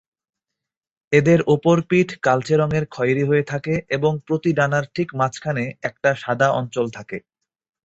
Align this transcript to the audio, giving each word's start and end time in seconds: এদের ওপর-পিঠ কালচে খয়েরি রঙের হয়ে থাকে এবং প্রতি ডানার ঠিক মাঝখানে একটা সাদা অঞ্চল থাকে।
এদের 1.11 1.39
ওপর-পিঠ 1.47 2.09
কালচে 2.21 2.55
খয়েরি 2.91 3.23
রঙের 3.23 3.25
হয়ে 3.29 3.43
থাকে 3.43 3.73
এবং 3.89 4.11
প্রতি 4.27 4.51
ডানার 4.53 4.85
ঠিক 4.95 5.07
মাঝখানে 5.15 5.63
একটা 5.83 6.09
সাদা 6.15 6.47
অঞ্চল 6.51 6.85
থাকে। 6.89 7.17